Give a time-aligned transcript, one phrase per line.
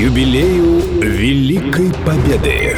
[0.00, 2.74] юбилею Великой Победы.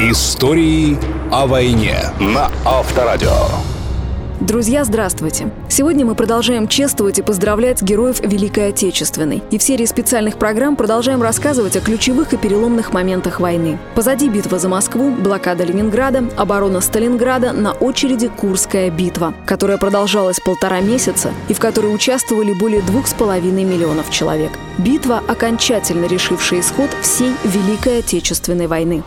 [0.00, 0.96] Истории
[1.30, 3.67] о войне на Авторадио.
[4.40, 5.50] Друзья, здравствуйте!
[5.68, 9.42] Сегодня мы продолжаем чествовать и поздравлять героев Великой Отечественной.
[9.50, 13.80] И в серии специальных программ продолжаем рассказывать о ключевых и переломных моментах войны.
[13.96, 20.80] Позади битва за Москву, блокада Ленинграда, оборона Сталинграда, на очереди Курская битва, которая продолжалась полтора
[20.82, 24.52] месяца и в которой участвовали более двух с половиной миллионов человек.
[24.78, 29.02] Битва, окончательно решившая исход всей Великой Отечественной войны.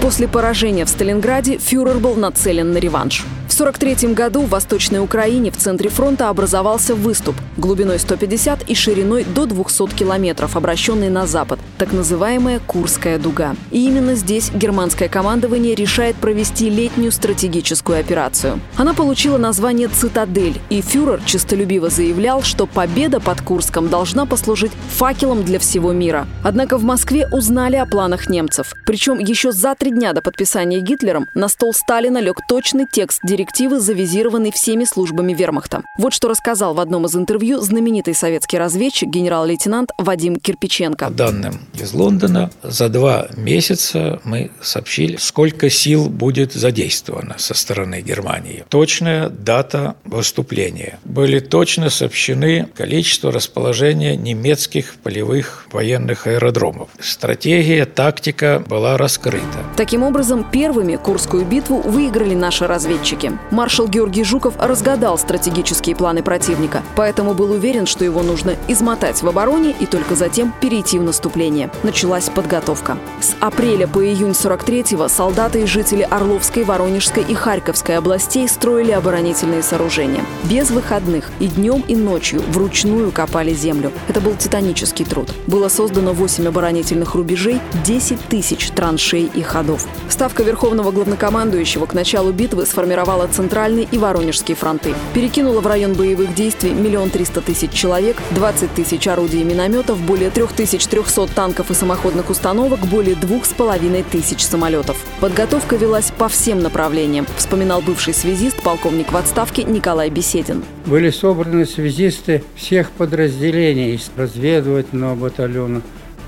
[0.00, 3.26] После поражения в Сталинграде фюрер был нацелен на реванш.
[3.60, 9.22] В 1943 году в Восточной Украине в центре фронта образовался выступ глубиной 150 и шириной
[9.22, 13.56] до 200 километров, обращенный на запад, так называемая Курская дуга.
[13.70, 18.60] И именно здесь германское командование решает провести летнюю стратегическую операцию.
[18.76, 25.42] Она получила название «Цитадель», и фюрер честолюбиво заявлял, что победа под Курском должна послужить факелом
[25.42, 26.26] для всего мира.
[26.44, 28.74] Однако в Москве узнали о планах немцев.
[28.84, 33.80] Причем еще за три дня до подписания Гитлером на стол Сталина лег точный текст директивы,
[33.80, 35.80] завизированный всеми службами вермахта.
[35.96, 41.06] Вот что рассказал в одном из интервью знаменитый советский разведчик генерал-лейтенант Вадим Кирпиченко.
[41.06, 48.00] По данным из Лондона, за два месяца мы сообщили, сколько сил будет задействовано со стороны
[48.02, 48.64] Германии.
[48.68, 50.98] Точная дата выступления.
[51.04, 56.88] Были точно сообщены количество расположения немецких полевых военных аэродромов.
[57.00, 59.44] Стратегия, тактика была раскрыта.
[59.76, 63.32] Таким образом, первыми Курскую битву выиграли наши разведчики.
[63.50, 69.28] Маршал Георгий Жуков разгадал стратегические планы противника, поэтому был уверен, что его нужно измотать в
[69.28, 71.59] обороне и только затем перейти в наступление.
[71.82, 72.96] Началась подготовка.
[73.20, 79.62] С апреля по июнь 43-го солдаты и жители Орловской, Воронежской и Харьковской областей строили оборонительные
[79.62, 80.24] сооружения.
[80.44, 83.92] Без выходных и днем, и ночью вручную копали землю.
[84.08, 85.28] Это был титанический труд.
[85.46, 89.86] Было создано 8 оборонительных рубежей, 10 тысяч траншей и ходов.
[90.08, 94.94] Ставка Верховного главнокомандующего к началу битвы сформировала Центральный и Воронежские фронты.
[95.14, 100.30] Перекинула в район боевых действий миллион триста тысяч человек, 20 тысяч орудий и минометов, более
[100.30, 104.96] 3300 танков и самоходных установок, более двух с половиной тысяч самолетов.
[105.20, 110.62] Подготовка велась по всем направлениям, вспоминал бывший связист, полковник в отставке Николай Беседин.
[110.86, 115.82] Были собраны связисты всех подразделений из разведывательного батальона,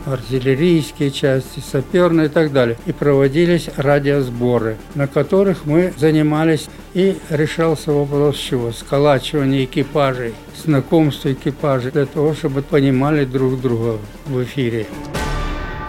[0.06, 2.76] артиллерийские части, саперные и так далее.
[2.86, 8.72] И проводились радиосборы, на которых мы занимались и решался вопрос чего?
[8.72, 14.86] Сколачивания экипажей, знакомства экипажей, для того, чтобы понимали друг друга в эфире.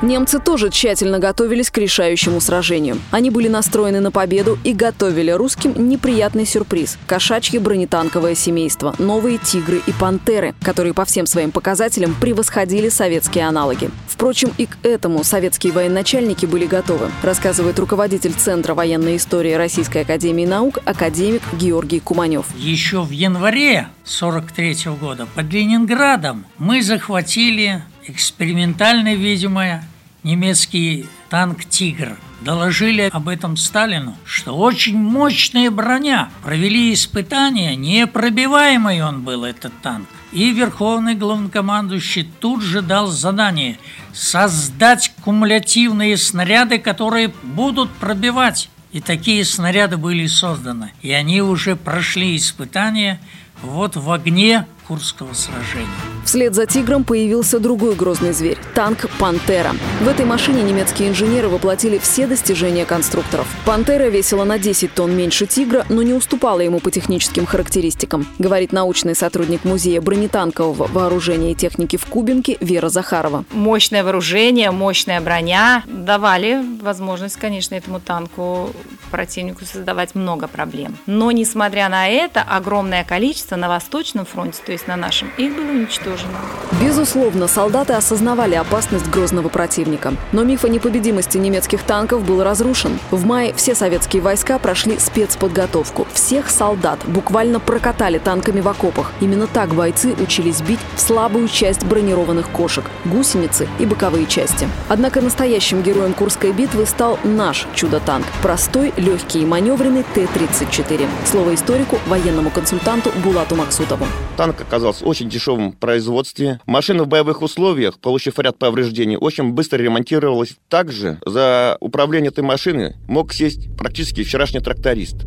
[0.03, 2.99] Немцы тоже тщательно готовились к решающему сражению.
[3.11, 9.81] Они были настроены на победу и готовили русским неприятный сюрприз– кошачье бронетанковое семейство, новые «Тигры»
[9.87, 13.91] и «Пантеры», которые по всем своим показателям превосходили советские аналоги.
[14.09, 20.45] Впрочем, и к этому советские военачальники были готовы, рассказывает руководитель Центра военной истории Российской академии
[20.45, 22.47] наук академик Георгий Куманев.
[22.57, 29.81] Еще в январе 43 года под Ленинградом мы захватили экспериментально, видимо,
[30.23, 32.17] немецкий танк «Тигр».
[32.41, 36.29] Доложили об этом Сталину, что очень мощная броня.
[36.43, 40.09] Провели испытания, непробиваемый он был, этот танк.
[40.33, 43.77] И Верховный главнокомандующий тут же дал задание
[44.13, 48.69] создать кумулятивные снаряды, которые будут пробивать.
[48.91, 50.91] И такие снаряды были созданы.
[51.01, 53.21] И они уже прошли испытания
[53.61, 55.87] вот в огне Курского сражения.
[56.25, 59.71] Вслед за «Тигром» появился другой грозный зверь– танк «Пантера».
[60.01, 63.47] В этой машине немецкие инженеры воплотили все достижения конструкторов.
[63.65, 68.73] «Пантера» весила на 10 тонн меньше «Тигра», но не уступала ему по техническим характеристикам, говорит
[68.73, 73.45] научный сотрудник музея бронетанкового вооружения и техники в Кубинке Вера Захарова.
[73.51, 78.71] Мощное вооружение, мощная броня давали возможность, конечно, этому танку
[79.11, 80.97] противнику создавать много проблем.
[81.05, 85.69] Но, несмотря на это, огромное количество на Восточном фронте, то есть на нашем, их было
[85.71, 86.37] уничтожено.
[86.81, 90.13] Безусловно, солдаты осознавали опасность грозного противника.
[90.31, 92.99] Но миф о непобедимости немецких танков был разрушен.
[93.11, 96.07] В мае все советские войска прошли спецподготовку.
[96.13, 99.11] Всех солдат буквально прокатали танками в окопах.
[99.21, 104.67] Именно так бойцы учились бить в слабую часть бронированных кошек– гусеницы и боковые части.
[104.89, 111.07] Однако настоящим героем Курской битвы стал наш чудо-танк– простой, легкий и маневренный Т-34.
[111.25, 114.07] Слово историку, военному консультанту Булату Максутову.
[114.35, 116.59] Танк оказался очень дешевом производстве.
[116.65, 120.55] Машина в боевых условиях, получив ряд повреждений, очень быстро ремонтировалась.
[120.69, 125.25] Также за управление этой машиной мог сесть практически вчерашний тракторист.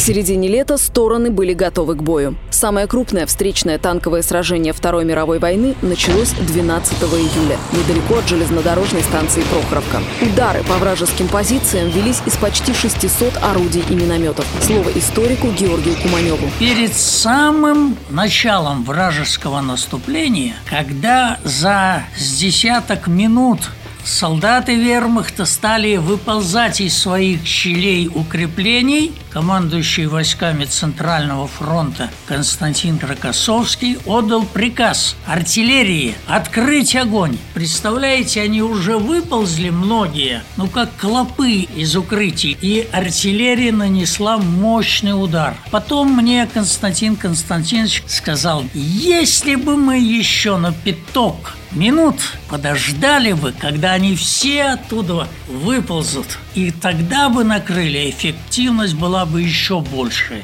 [0.00, 2.34] Середине лета стороны были готовы к бою.
[2.48, 9.42] Самое крупное встречное танковое сражение Второй мировой войны началось 12 июля, недалеко от железнодорожной станции
[9.42, 10.00] Прохоровка.
[10.22, 14.46] Удары по вражеским позициям велись из почти 600 орудий и минометов.
[14.62, 16.48] Слово историку Георгию Куманеву.
[16.58, 23.68] Перед самым началом вражеского наступления, когда за с десяток минут
[24.04, 29.12] Солдаты вермахта стали выползать из своих щелей укреплений.
[29.30, 37.38] Командующий войсками Центрального фронта Константин Кракосовский отдал приказ артиллерии открыть огонь.
[37.54, 45.54] Представляете, они уже выползли многие, ну как клопы из укрытий, и артиллерия нанесла мощный удар.
[45.70, 52.16] Потом мне Константин Константинович сказал, если бы мы еще на пяток минут
[52.48, 59.80] подождали бы, когда они все оттуда выползут, и тогда бы накрыли, эффективность была бы еще
[59.80, 60.42] больше.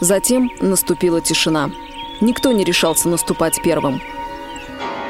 [0.00, 1.70] Затем наступила тишина.
[2.20, 4.00] Никто не решался наступать первым.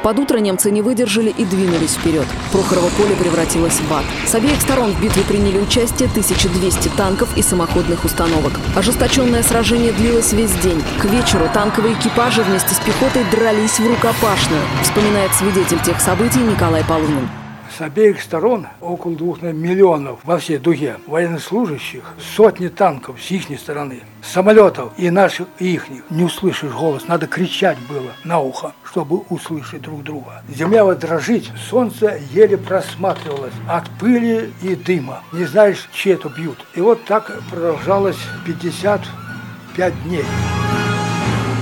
[0.03, 2.25] Под утро немцы не выдержали и двинулись вперед.
[2.51, 4.05] Прохорово поле превратилось в ад.
[4.25, 8.53] С обеих сторон в битве приняли участие 1200 танков и самоходных установок.
[8.75, 10.81] Ожесточенное сражение длилось весь день.
[11.01, 16.83] К вечеру танковые экипажи вместе с пехотой дрались в рукопашную, вспоминает свидетель тех событий Николай
[16.85, 17.27] Полунин.
[17.79, 22.03] С обеих сторон около двух миллионов во всей дуге военнослужащих,
[22.35, 25.87] сотни танков с их стороны, самолетов и наших, и их.
[26.09, 30.43] Не услышишь голос, надо кричать было на ухо, чтобы услышать друг друга.
[30.49, 35.23] Земля вот дрожит, солнце еле просматривалось от пыли и дыма.
[35.31, 36.57] Не знаешь, чьи это бьют.
[36.75, 40.25] И вот так продолжалось 55 дней.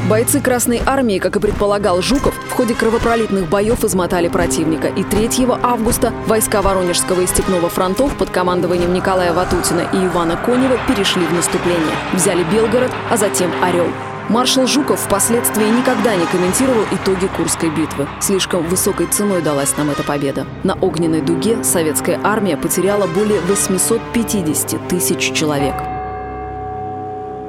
[0.07, 4.88] Бойцы Красной Армии, как и предполагал Жуков, в ходе кровопролитных боев измотали противника.
[4.88, 10.80] И 3 августа войска Воронежского и Степного фронтов под командованием Николая Ватутина и Ивана Конева
[10.88, 11.94] перешли в наступление.
[12.13, 13.88] Взяли Белгород, а затем Орел.
[14.30, 18.07] Маршал Жуков впоследствии никогда не комментировал итоги Курской битвы.
[18.21, 20.45] Слишком высокой ценой далась нам эта победа.
[20.63, 25.75] На огненной дуге советская армия потеряла более 850 тысяч человек.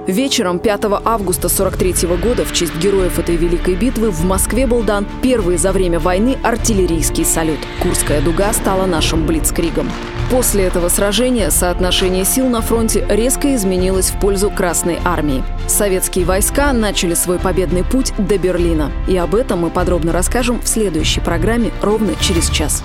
[0.08, 5.06] Вечером 5 августа 43 года в честь героев этой великой битвы в Москве был дан
[5.20, 7.58] первый за время войны артиллерийский салют.
[7.82, 9.90] Курская дуга стала нашим блицкригом.
[10.30, 15.44] После этого сражения соотношение сил на фронте резко изменилось в пользу Красной армии.
[15.66, 18.90] Советские войска начали свой победный путь до Берлина.
[19.08, 22.82] И об этом мы подробно расскажем в следующей программе ровно через час.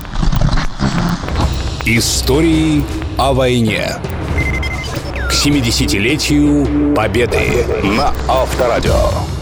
[1.86, 2.84] Истории
[3.18, 3.96] о войне.
[5.34, 9.33] 70-летию Победы на Авторадио.